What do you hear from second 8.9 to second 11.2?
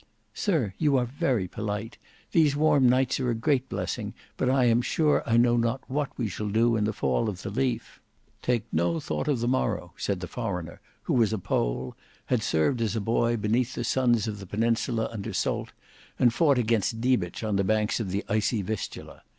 thought of the morrow," said the foreigner, who